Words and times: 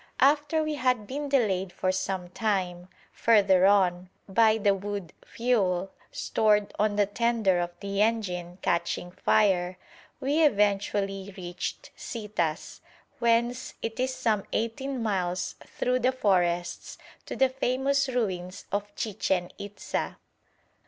After 0.19 0.63
we 0.63 0.73
had 0.73 1.05
been 1.05 1.29
delayed 1.29 1.71
for 1.71 1.91
some 1.91 2.29
time, 2.31 2.87
further 3.11 3.67
on, 3.67 4.09
by 4.27 4.57
the 4.57 4.73
wood 4.73 5.13
fuel, 5.23 5.91
stored 6.11 6.73
on 6.79 6.95
the 6.95 7.05
tender 7.05 7.59
of 7.59 7.69
the 7.81 8.01
engine, 8.01 8.57
catching 8.63 9.11
fire, 9.11 9.77
we 10.19 10.41
eventually 10.43 11.31
reached 11.37 11.91
Citas, 11.95 12.81
whence 13.19 13.75
it 13.83 13.99
is 13.99 14.11
some 14.11 14.43
eighteen 14.53 15.03
miles 15.03 15.53
through 15.67 15.99
the 15.99 16.11
forests 16.11 16.97
to 17.27 17.35
the 17.35 17.49
famous 17.49 18.09
ruins 18.09 18.65
of 18.71 18.95
Chichen 18.95 19.51
Itza. 19.59 20.17